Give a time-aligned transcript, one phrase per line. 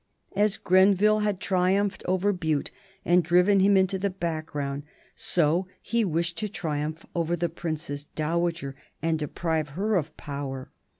[0.35, 2.71] As Grenville had triumphed over Bute
[3.05, 4.81] and driven him into the background,
[5.13, 10.71] so he wished to triumph over the Princess Dowager and deprive her of power.